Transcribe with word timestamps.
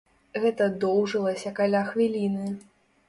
Гэта 0.45 0.69
доўжылася 0.85 1.53
каля 1.63 1.85
хвіліны. 1.93 2.47